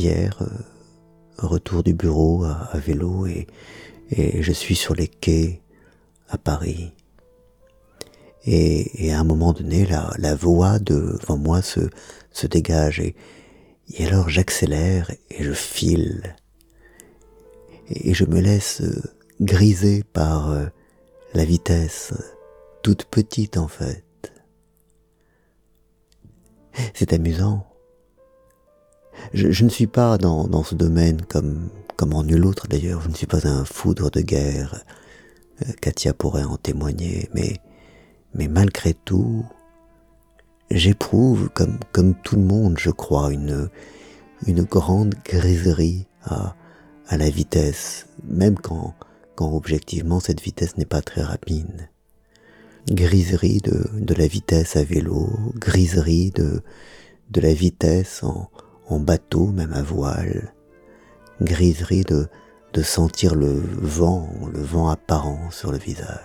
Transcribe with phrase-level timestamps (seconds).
[0.00, 0.46] hier, euh,
[1.38, 3.46] retour du bureau à, vélo et,
[4.10, 5.60] je suis sur les quais
[6.28, 6.92] à Paris.
[8.44, 11.80] Et, à un moment donné, la, la voie devant moi se,
[12.46, 13.14] dégage et,
[13.92, 16.34] et alors j'accélère et je file.
[17.88, 18.82] Et je me laisse
[19.40, 20.66] griser par euh,
[21.34, 22.14] la vitesse,
[22.82, 24.32] toute petite en fait.
[26.94, 27.69] C'est amusant.
[29.32, 33.08] Je, ne suis pas dans, dans, ce domaine comme, comme en nul autre d'ailleurs, je
[33.08, 34.84] ne suis pas un foudre de guerre.
[35.62, 37.58] Euh, Katia pourrait en témoigner, mais,
[38.34, 39.44] mais malgré tout,
[40.70, 43.68] j'éprouve, comme, comme tout le monde, je crois, une,
[44.46, 46.56] une grande griserie à,
[47.06, 48.94] à la vitesse, même quand,
[49.36, 51.88] quand objectivement cette vitesse n'est pas très rapide.
[52.90, 56.62] Griserie de, de la vitesse à vélo, griserie de,
[57.30, 58.50] de la vitesse en,
[58.98, 60.52] bateau, même à voile,
[61.40, 62.28] griserie de,
[62.82, 66.18] sentir le vent, le vent apparent sur le visage.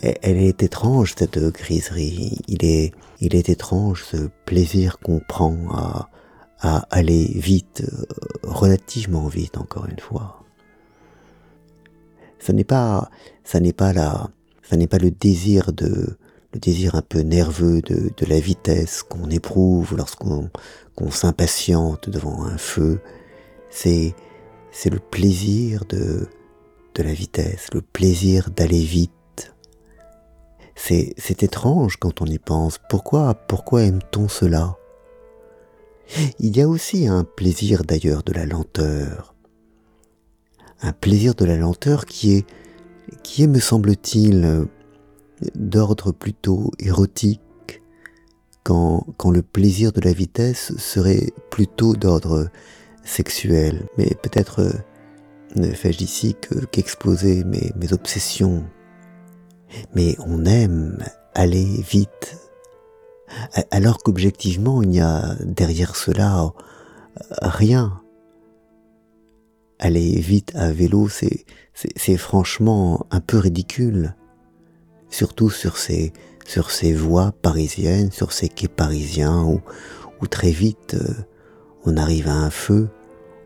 [0.00, 2.38] Elle est étrange, cette griserie.
[2.46, 6.08] Il est, il est étrange ce plaisir qu'on prend à,
[6.60, 7.82] à aller vite,
[8.42, 10.44] relativement vite encore une fois.
[12.38, 13.10] Ce n'est pas,
[13.44, 14.30] ça n'est pas la,
[14.62, 16.16] ça n'est pas le désir de,
[16.56, 20.50] le désir un peu nerveux de, de la vitesse qu'on éprouve lorsqu'on
[20.94, 23.00] qu'on s'impatiente devant un feu.
[23.68, 24.14] C'est,
[24.72, 26.26] c'est le plaisir de,
[26.94, 29.12] de la vitesse, le plaisir d'aller vite
[30.74, 32.78] c'est, étrange quand on y pense.
[32.88, 34.76] Pourquoi, pourquoi aime-t-on cela?
[36.38, 39.34] Il y a aussi un plaisir d'ailleurs de la lenteur.
[40.82, 42.46] Un plaisir de la lenteur qui est,
[43.22, 44.66] qui est, me semble-t-il,
[45.54, 47.82] d'ordre plutôt érotique,
[48.64, 52.48] quand, quand le plaisir de la vitesse serait plutôt d'ordre
[53.04, 53.86] sexuel.
[53.98, 54.72] Mais peut-être
[55.54, 56.36] ne fais-je ici
[56.70, 58.64] qu'exposer mes, mes obsessions
[59.94, 60.98] mais on aime
[61.34, 62.38] aller vite,
[63.70, 66.52] alors qu'objectivement il n'y a derrière cela
[67.42, 68.00] rien.
[69.78, 74.14] Aller vite à vélo, c'est, franchement un peu ridicule,
[75.16, 76.12] surtout sur ces,
[76.46, 79.62] sur ces voies parisiennes, sur ces quais parisiens où,
[80.20, 81.14] où très vite euh,
[81.86, 82.90] on arrive à un feu,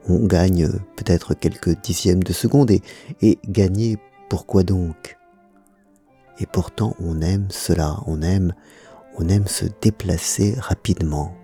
[0.09, 2.83] on gagne peut-être quelques dixièmes de seconde et,
[3.23, 3.99] et gagner
[4.29, 5.17] pourquoi donc?
[6.41, 8.53] Et pourtant on aime cela, on aime,
[9.17, 11.37] on aime se déplacer rapidement.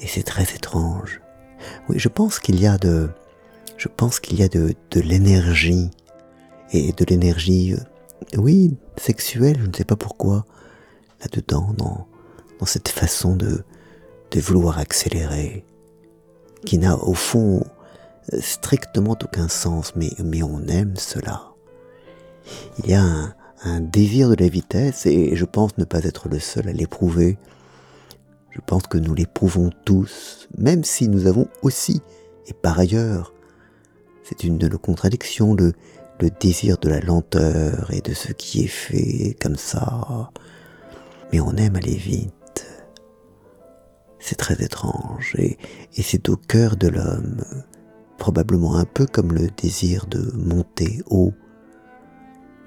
[0.00, 1.20] Et c'est très étrange.
[1.88, 3.08] Oui, je pense qu'il y a de,
[3.76, 5.90] je pense qu'il y a de, de l'énergie
[6.72, 7.84] et de l'énergie, euh,
[8.36, 10.44] oui, sexuelle, je ne sais pas pourquoi,
[11.20, 12.06] là-dedans, dans,
[12.58, 13.64] dans cette façon de,
[14.36, 15.64] vouloir accélérer,
[16.64, 17.64] qui n'a au fond
[18.40, 21.52] strictement aucun sens, mais, on aime cela.
[22.78, 23.34] Il y a
[23.64, 27.36] un désir de la vitesse et je pense ne pas être le seul à l'éprouver.
[28.50, 32.00] Je pense que nous l'éprouvons tous, même si nous avons aussi,
[32.46, 33.32] et par ailleurs,
[34.22, 35.72] c'est une de nos contradictions, le,
[36.20, 40.30] le désir de la lenteur et de ce qui est fait comme ça.
[41.32, 42.32] Mais on aime aller vite.
[44.18, 45.58] C'est très étrange et,
[45.96, 47.42] et c'est au cœur de l'homme,
[48.18, 51.32] probablement un peu comme le désir de monter haut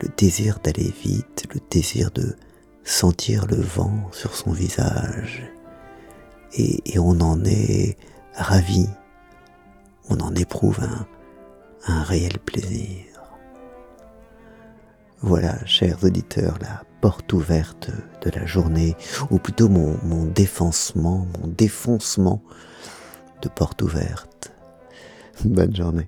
[0.02, 2.36] le désir d'aller vite, le désir de
[2.84, 5.44] sentir le vent sur son visage.
[6.58, 7.98] Et, on en est
[8.34, 8.88] ravi,
[10.10, 11.08] on en éprouve un,
[11.88, 13.15] un réel plaisir.
[15.28, 17.90] Voilà, chers auditeurs, la porte ouverte
[18.22, 18.96] de la journée,
[19.32, 22.44] ou plutôt mon, mon défoncement, mon défoncement
[23.42, 24.54] de porte ouverte.
[25.44, 26.08] Bonne journée.